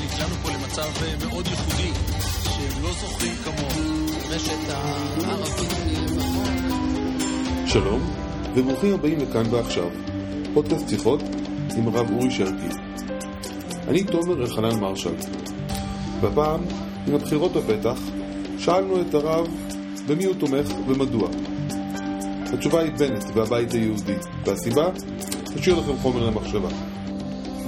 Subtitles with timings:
[0.00, 1.90] שנקלענו פה למצב אה, מאוד ייחודי,
[2.42, 4.06] שהם לא זוכרים כמוהו.
[4.30, 5.70] רשת הערבית
[7.66, 8.10] שלום,
[8.54, 9.88] וברוכים הבאים לכאן ועכשיו,
[10.54, 11.22] פודקאסט שיחות
[11.76, 12.76] עם הרב אורי שרקי.
[13.88, 15.14] אני תומר אלחנן מרשל.
[16.20, 16.60] בפעם,
[17.06, 17.98] עם הבחירות בפתח,
[18.58, 19.46] שאלנו את הרב
[20.06, 21.28] במי הוא תומך ומדוע.
[22.52, 24.88] התשובה היא בנט והבית היהודי, והסיבה?
[25.54, 26.68] תשאיר לכם חומר למחשבה.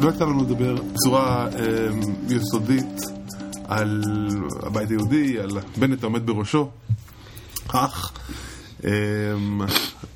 [0.03, 1.89] לא יצא לנו לדבר בצורה אה,
[2.29, 3.01] יסודית
[3.65, 4.03] על
[4.63, 6.71] הבית היהודי, על בנט העומד בראשו,
[7.69, 8.13] אך,
[8.85, 8.91] אה,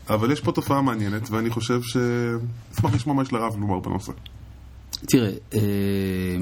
[0.09, 1.97] אבל יש פה תופעה מעניינת, ואני חושב ש...
[2.75, 4.13] אשמח לשמוע מה יש לרב לומר בנושא.
[5.07, 6.37] תראה, אה,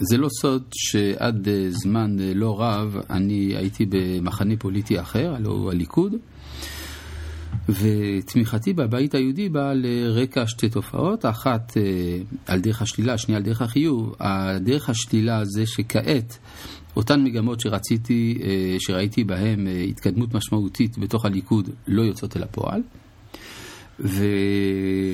[0.00, 5.52] זה לא סוד שעד אה, זמן אה, לא רב אני הייתי במחנה פוליטי אחר, הלוא
[5.52, 6.12] הוא הליכוד,
[7.68, 11.72] ותמיכתי בבית היהודי באה לרקע שתי תופעות, אחת
[12.46, 14.14] על דרך השלילה, השנייה על דרך החיוב.
[14.20, 16.38] הדרך השלילה זה שכעת
[16.96, 18.38] אותן מגמות שרציתי,
[18.78, 22.82] שראיתי בהן התקדמות משמעותית בתוך הליכוד לא יוצאות אל הפועל.
[23.98, 25.12] ואילו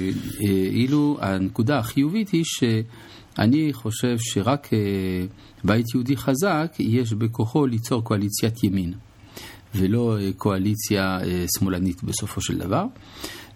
[1.21, 4.69] הנקודה החיובית היא שאני חושב שרק
[5.65, 8.93] בית יהודי חזק יש בכוחו ליצור קואליציית ימין
[9.75, 11.19] ולא קואליציה
[11.59, 12.85] שמאלנית בסופו של דבר.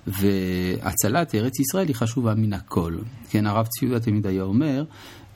[0.07, 2.97] והצלת ארץ ישראל היא חשובה מן הכל.
[3.31, 4.85] כן, הרב צבי יהודה תמיד היה אומר,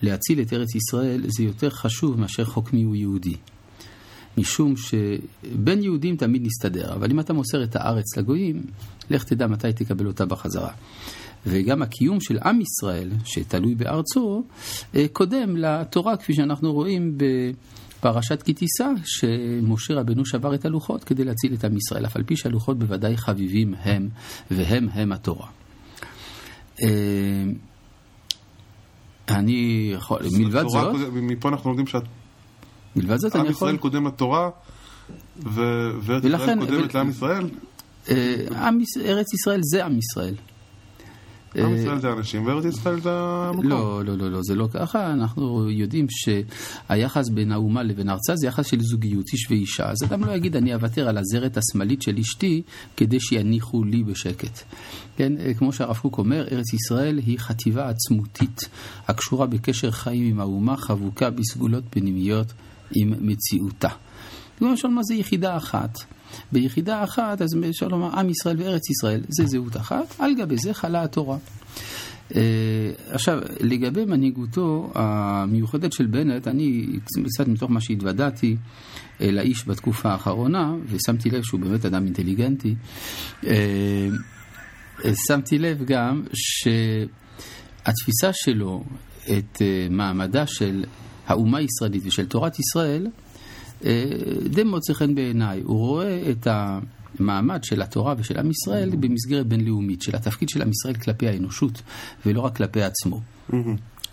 [0.03, 3.37] להציל את ארץ ישראל זה יותר חשוב מאשר חוק מיהו יהודי.
[4.39, 8.63] משום שבין יהודים תמיד נסתדר, אבל אם אתה מוסר את הארץ לגויים,
[9.11, 10.71] לך תדע מתי תקבל אותה בחזרה.
[11.47, 14.45] וגם הקיום של עם ישראל, שתלוי בארצו,
[15.13, 17.19] קודם לתורה, כפי שאנחנו רואים
[17.99, 22.23] בפרשת כי תישא, שמשה רבנו שבר את הלוחות כדי להציל את עם ישראל, אף על
[22.23, 24.09] פי שהלוחות בוודאי חביבים הם,
[24.51, 25.47] והם הם התורה.
[29.29, 30.97] אני יכול, מלבד זאת...
[31.13, 32.03] מפה אנחנו לומדים שאת...
[32.97, 33.49] מלבד זאת אני יכול...
[33.49, 34.51] עם ישראל קודם לתורה,
[35.37, 37.45] וארץ ישראל קודמת לעם ישראל?
[39.05, 40.35] ארץ ישראל זה עם ישראל.
[41.65, 43.69] עם ישראל זה אנשים וארץ ישראל זה המקום.
[43.69, 45.13] לא, לא, לא, לא, זה לא ככה.
[45.13, 49.91] אנחנו יודעים שהיחס בין האומה לבין ארצה זה יחס של זוגיות, איש ואישה.
[49.91, 52.63] אז אדם לא יגיד, אני אוותר על הזרת השמאלית של אשתי
[52.97, 54.63] כדי שיניחו לי בשקט.
[55.17, 58.61] כן, כמו שהרב קוק אומר, ארץ ישראל היא חטיבה עצמותית
[59.09, 62.53] הקשורה בקשר חיים עם האומה, חבוקה בסגולות פנימיות
[62.95, 63.89] עם מציאותה.
[64.61, 65.99] למשל, מה זה יחידה אחת?
[66.53, 70.75] ביחידה אחת, אז אפשר לומר, עם ישראל וארץ ישראל, זה זהות אחת, על גבי זה
[70.75, 71.37] חלה התורה.
[72.29, 72.35] Uh,
[73.11, 76.87] עכשיו, לגבי מנהיגותו המיוחדת של בנט, אני
[77.25, 78.57] קצת מתוך מה שהתוודעתי
[79.21, 82.75] לאיש בתקופה האחרונה, ושמתי לב שהוא באמת אדם אינטליגנטי,
[83.43, 83.47] uh,
[85.29, 86.23] שמתי לב גם
[87.85, 88.85] שהתפיסה שלו
[89.39, 90.85] את מעמדה של
[91.27, 93.07] האומה הישראלית ושל תורת ישראל,
[94.51, 95.61] די מוצא חן בעיניי.
[95.61, 100.71] הוא רואה את המעמד של התורה ושל עם ישראל במסגרת בינלאומית, של התפקיד של עם
[100.71, 101.83] ישראל כלפי האנושות,
[102.27, 103.21] ולא רק כלפי עצמו.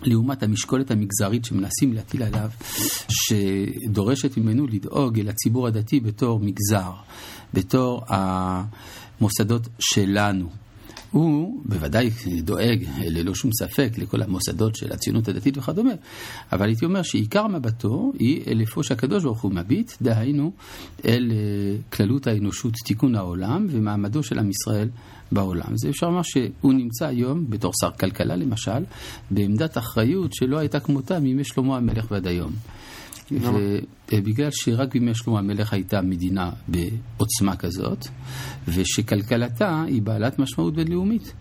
[0.01, 2.49] לעומת המשקולת המגזרית שמנסים להטיל עליו,
[3.09, 6.91] שדורשת ממנו לדאוג אל הציבור הדתי בתור מגזר,
[7.53, 10.49] בתור המוסדות שלנו.
[11.11, 12.09] הוא בוודאי
[12.41, 15.93] דואג, ללא שום ספק, לכל המוסדות של הציונות הדתית וכדומה,
[16.51, 20.51] אבל הייתי אומר שעיקר מבטו היא אל איפה שהקדוש ברוך הוא מביט, דהיינו
[21.05, 21.31] אל
[21.93, 24.89] כללות האנושות, תיקון העולם ומעמדו של עם ישראל
[25.31, 25.77] בעולם.
[25.77, 28.83] זה אפשר לומר שהוא נמצא היום, בתור שר כלכלה למשל,
[29.31, 32.51] בעמדת אחריות שלא הייתה כמותה מימי שלמה המלך ועד היום.
[34.11, 38.07] ובגלל שרק בימי שלמה המלך הייתה מדינה בעוצמה כזאת,
[38.67, 41.33] ושכלכלתה היא בעלת משמעות בינלאומית.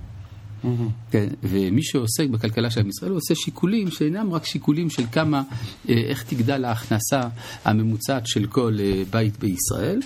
[1.10, 5.42] כן, ומי שעוסק בכלכלה של עם ישראל הוא עושה שיקולים שאינם רק שיקולים של כמה,
[5.88, 7.20] איך תגדל ההכנסה
[7.64, 8.78] הממוצעת של כל
[9.10, 10.00] בית בישראל,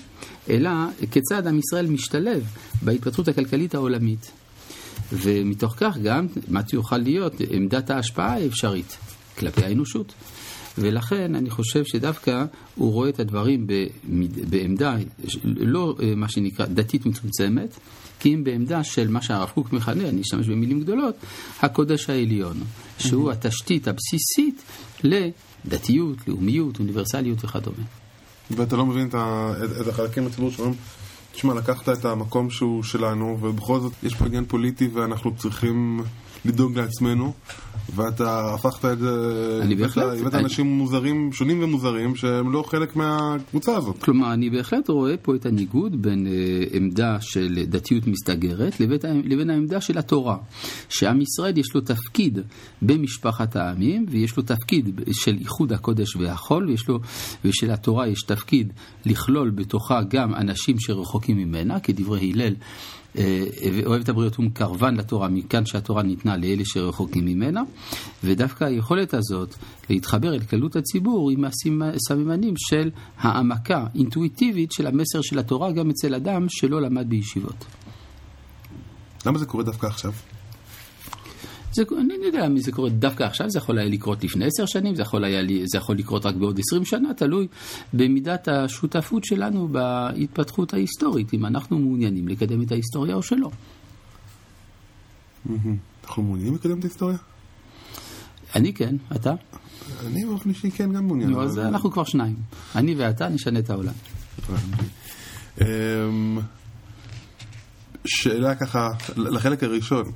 [0.51, 0.71] אלא
[1.11, 2.45] כיצד עם ישראל משתלב
[2.83, 4.31] בהתפתחות הכלכלית העולמית.
[5.13, 8.97] ומתוך כך גם מה תוכל להיות עמדת ההשפעה האפשרית
[9.39, 10.15] כלפי האנושות.
[10.81, 12.45] ולכן אני חושב שדווקא
[12.75, 13.67] הוא רואה את הדברים
[14.51, 14.97] בעמדה,
[15.45, 17.79] לא מה שנקרא דתית מצומצמת,
[18.21, 21.15] כי אם בעמדה של מה שהרב קוק מכנה, אני אשתמש במילים גדולות,
[21.63, 22.57] הקודש העליון,
[22.99, 24.63] שהוא התשתית הבסיסית
[25.05, 27.85] לדתיות, לאומיות, אוניברסליות וכדומה.
[28.51, 29.09] ואתה לא מבין
[29.81, 30.75] את החלקים בציבור שאומרים,
[31.33, 36.03] תשמע, לקחת את המקום שהוא שלנו, ובכל זאת יש פה עניין פוליטי ואנחנו צריכים
[36.45, 37.33] לדאוג לעצמנו,
[37.95, 39.11] ואתה הפכת את זה,
[39.63, 44.03] אני בהחלט- הבאת אנשים מוזרים, שונים ומוזרים, שהם לא חלק מהקבוצה הזאת.
[44.03, 46.33] כלומר, אני בהחלט רואה פה את הניגוד בין אה,
[46.73, 50.37] עמדה של דתיות מסתגרת לבין, לבין העמדה של התורה.
[50.89, 52.39] שעם ישראל יש לו תפקיד
[52.83, 56.99] במשפחת העמים, ויש לו תפקיד של איחוד הקודש והחול, ויש לו,
[57.45, 58.73] ושלתורה יש תפקיד
[59.07, 62.55] לכלול בתוכה גם אנשים שרחוקים ממנה, כדברי הלל.
[63.19, 63.45] אה,
[63.75, 67.63] ואוהב את הבריות ומקרבן לתורה, מכאן שהתורה ניתנה לאלה שרחוקים ממנה,
[68.25, 69.55] ודווקא היכולת הזאת
[69.91, 76.15] להתחבר אל כללות הציבור עם הסממנים של העמקה אינטואיטיבית של המסר של התורה גם אצל
[76.15, 77.65] אדם שלא למד בישיבות.
[79.27, 80.13] למה זה קורה דווקא עכשיו?
[81.79, 84.67] זה, אני לא יודע מי זה קורה דווקא עכשיו, זה יכול היה לקרות לפני עשר
[84.67, 87.47] שנים, זה יכול, היה, זה יכול לקרות רק בעוד עשרים שנה, תלוי
[87.93, 93.51] במידת השותפות שלנו בהתפתחות ההיסטורית, אם אנחנו מעוניינים לקדם את ההיסטוריה או שלא.
[96.05, 97.17] אנחנו מעוניינים לקדם את ההיסטוריה?
[98.55, 99.35] אני כן, אתה?
[100.07, 101.31] אני באופן אישי כן גם מעוניין.
[101.31, 102.37] נו, אז אנחנו כבר שניים.
[102.75, 103.93] אני ואתה נשנה את העולם.
[105.61, 106.39] אמ,
[108.05, 110.13] שאלה ככה, לחלק הראשון.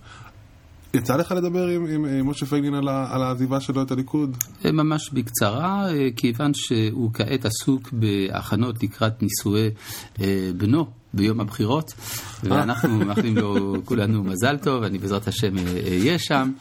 [0.94, 4.36] יצא לך לדבר עם, עם, עם משה פייגלין על, על העזיבה שלו את הליכוד?
[4.64, 9.70] אה, ממש בקצרה, אה, כיוון שהוא כעת עסוק בהכנות לקראת נישואי
[10.20, 11.92] אה, בנו ביום הבחירות,
[12.42, 16.52] ואנחנו מאחלים לו כולנו מזל טוב, אני בעזרת השם אה, אהיה שם.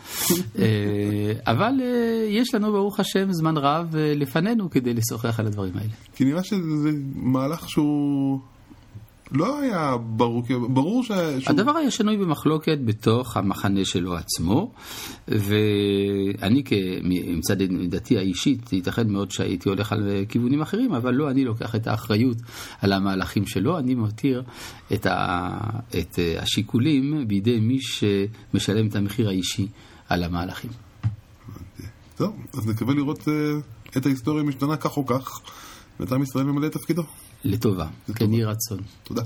[1.48, 1.74] אבל
[2.30, 5.94] יש לנו ברוך השם זמן רב לפנינו כדי לשוחח על הדברים האלה.
[6.16, 8.39] כי נראה שזה מהלך שהוא
[9.31, 11.07] לא היה ברור, ברור ש...
[11.07, 11.44] שהוא...
[11.48, 14.74] הדבר היה שנוי במחלוקת בתוך המחנה שלו עצמו,
[15.28, 16.63] ואני
[17.28, 17.57] מצד
[17.89, 22.38] דעתי האישית, ייתכן מאוד שהייתי הולך על כיוונים אחרים, אבל לא אני לוקח את האחריות
[22.81, 24.44] על המהלכים שלו, אני מותיר
[24.94, 25.50] את, ה,
[26.00, 29.68] את השיקולים בידי מי שמשלם את המחיר האישי
[30.10, 30.72] על המהלכים.
[32.16, 35.42] טוב, אז נקווה לראות uh, את ההיסטוריה משתנה כך או כך,
[36.00, 37.04] ואת עם ישראל ממלא את תפקידו.
[37.43, 38.79] לטובה, כן יהי רצון.
[39.03, 39.21] תודה.